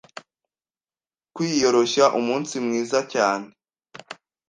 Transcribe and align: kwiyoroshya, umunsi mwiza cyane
kwiyoroshya, 1.35 2.05
umunsi 2.19 2.53
mwiza 2.65 2.99
cyane 3.13 3.47